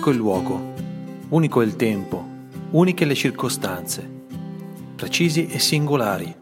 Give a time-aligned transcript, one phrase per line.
[0.00, 0.72] unico il luogo,
[1.28, 2.26] unico il tempo,
[2.70, 4.08] uniche le circostanze,
[4.96, 6.34] precisi e singolari.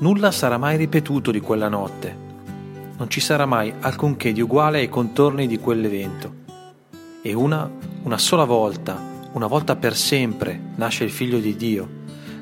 [0.00, 2.16] Nulla sarà mai ripetuto di quella notte.
[2.96, 6.34] Non ci sarà mai alcunché di uguale ai contorni di quell'evento.
[7.22, 7.70] E una,
[8.02, 9.00] una sola volta,
[9.34, 11.88] una volta per sempre, nasce il figlio di Dio,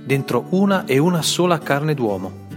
[0.03, 2.49] dentro una e una sola carne d'uomo.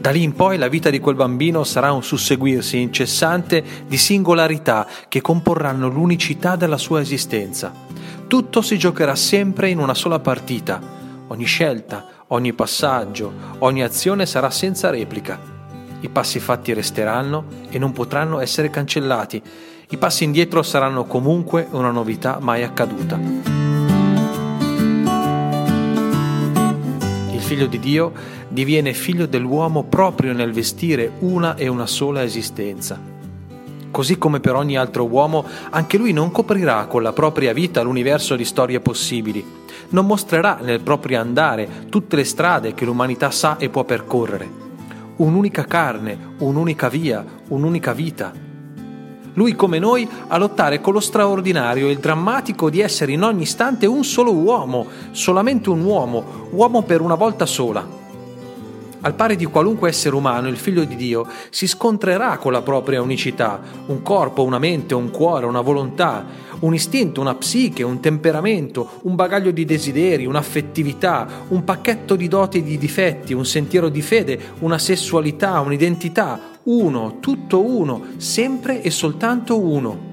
[0.00, 4.86] Da lì in poi la vita di quel bambino sarà un susseguirsi incessante di singolarità
[5.08, 7.70] che comporranno l'unicità della sua esistenza.
[8.26, 10.80] Tutto si giocherà sempre in una sola partita.
[11.26, 15.38] Ogni scelta, ogni passaggio, ogni azione sarà senza replica.
[16.00, 19.42] I passi fatti resteranno e non potranno essere cancellati.
[19.90, 23.59] I passi indietro saranno comunque una novità mai accaduta.
[27.50, 28.12] Figlio di Dio
[28.46, 32.96] diviene figlio dell'uomo proprio nel vestire una e una sola esistenza.
[33.90, 38.36] Così come per ogni altro uomo, anche lui non coprirà con la propria vita l'universo
[38.36, 39.44] di storie possibili,
[39.88, 44.48] non mostrerà nel proprio andare tutte le strade che l'umanità sa e può percorrere.
[45.16, 48.32] Un'unica carne, un'unica via, un'unica vita,
[49.34, 53.42] lui come noi a lottare con lo straordinario e il drammatico di essere in ogni
[53.42, 57.98] istante un solo uomo, solamente un uomo, uomo per una volta sola.
[59.02, 63.00] Al pari di qualunque essere umano, il figlio di Dio si scontrerà con la propria
[63.00, 66.26] unicità, un corpo, una mente, un cuore, una volontà,
[66.60, 72.58] un istinto, una psiche, un temperamento, un bagaglio di desideri, un'affettività, un pacchetto di doti
[72.58, 78.90] e di difetti, un sentiero di fede, una sessualità, un'identità, uno, tutto uno, sempre e
[78.90, 80.08] soltanto uno.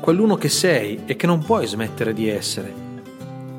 [0.00, 2.74] Quell'uno che sei e che non puoi smettere di essere.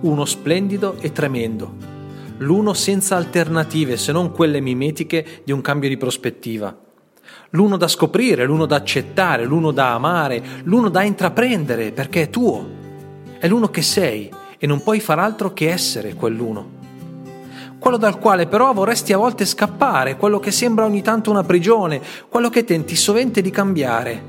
[0.02, 1.92] Uno splendido e tremendo.
[2.38, 6.78] L'uno senza alternative se non quelle mimetiche di un cambio di prospettiva.
[7.52, 12.82] L'uno da scoprire, l'uno da accettare, l'uno da amare, l'uno da intraprendere perché è tuo.
[13.40, 16.73] È l'uno che sei e non puoi far altro che essere quell'uno
[17.84, 22.02] quello dal quale però vorresti a volte scappare, quello che sembra ogni tanto una prigione,
[22.30, 24.24] quello che tenti sovente di cambiare.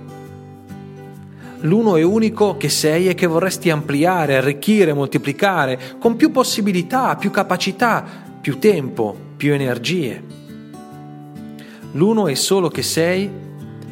[1.61, 7.31] L'uno e unico che sei e che vorresti ampliare, arricchire, moltiplicare, con più possibilità, più
[7.31, 8.05] capacità,
[8.41, 10.21] più tempo, più energie.
[11.93, 13.31] L'uno e solo che sei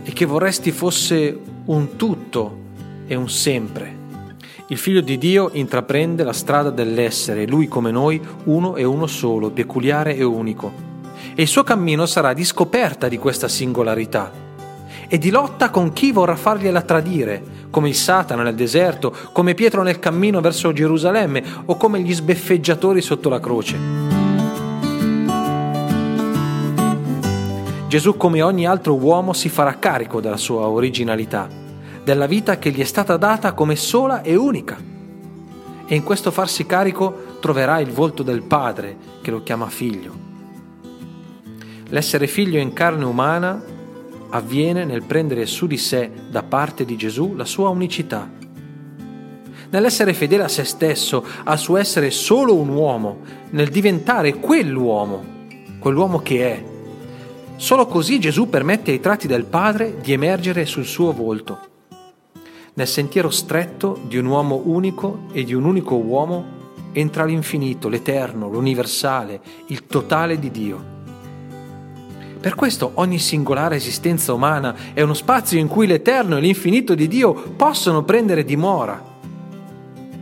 [0.02, 2.58] e che vorresti fosse un tutto
[3.06, 4.01] e un sempre.
[4.72, 9.50] Il figlio di Dio intraprende la strada dell'essere, lui come noi, uno e uno solo,
[9.50, 10.72] peculiare e unico.
[11.34, 14.32] E il suo cammino sarà di scoperta di questa singolarità
[15.08, 19.82] e di lotta con chi vorrà fargliela tradire, come il Satana nel deserto, come Pietro
[19.82, 23.78] nel cammino verso Gerusalemme o come gli sbeffeggiatori sotto la croce.
[27.88, 31.60] Gesù, come ogni altro uomo, si farà carico della sua originalità
[32.04, 34.76] della vita che gli è stata data come sola e unica.
[35.86, 40.30] E in questo farsi carico troverà il volto del Padre che lo chiama figlio.
[41.88, 43.62] L'essere figlio in carne umana
[44.30, 48.28] avviene nel prendere su di sé da parte di Gesù la sua unicità.
[49.70, 53.20] Nell'essere fedele a se stesso, al suo essere solo un uomo,
[53.50, 55.24] nel diventare quell'uomo,
[55.78, 56.64] quell'uomo che è.
[57.56, 61.70] Solo così Gesù permette ai tratti del Padre di emergere sul suo volto
[62.74, 66.60] nel sentiero stretto di un uomo unico e di un unico uomo
[66.92, 70.90] entra l'infinito, l'eterno, l'universale, il totale di Dio.
[72.40, 77.08] Per questo ogni singolare esistenza umana è uno spazio in cui l'eterno e l'infinito di
[77.08, 79.10] Dio possono prendere dimora.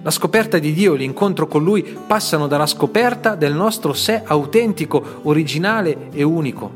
[0.03, 5.21] La scoperta di Dio e l'incontro con Lui passano dalla scoperta del nostro sé autentico,
[5.23, 6.71] originale e unico.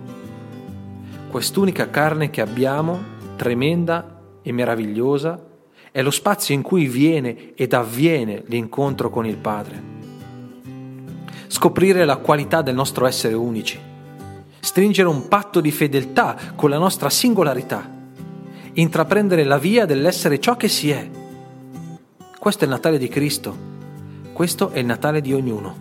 [1.31, 3.03] Quest'unica carne che abbiamo,
[3.37, 5.53] tremenda e meravigliosa,
[5.95, 9.81] è lo spazio in cui viene ed avviene l'incontro con il Padre.
[11.47, 13.79] Scoprire la qualità del nostro essere unici,
[14.59, 17.89] stringere un patto di fedeltà con la nostra singolarità,
[18.73, 21.09] intraprendere la via dell'essere ciò che si è.
[22.41, 23.57] Questo è il Natale di Cristo,
[24.33, 25.77] questo è il Natale di ognuno.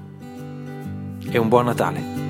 [1.28, 2.23] E un buon Natale.